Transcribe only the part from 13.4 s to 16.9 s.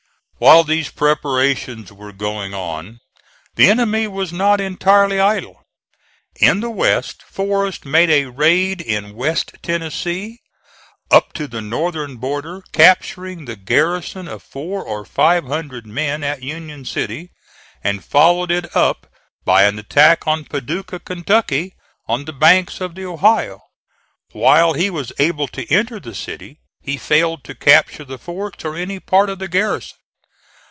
the garrison of four or five hundred men at Union